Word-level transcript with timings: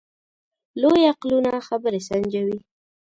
لوی 0.81 1.01
عقلونه 1.11 1.51
خبرې 1.67 1.99
سنجوي. 2.07 2.57